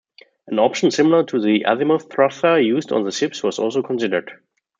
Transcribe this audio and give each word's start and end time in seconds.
An 0.47 0.57
option 0.57 0.89
similar 0.89 1.23
to 1.25 1.39
the 1.39 1.63
Azimuth 1.67 2.11
thruster 2.11 2.59
used 2.59 2.91
on 2.91 3.03
the 3.03 3.11
ships 3.11 3.43
was 3.43 3.59
also 3.59 3.83
considered. 3.83 4.31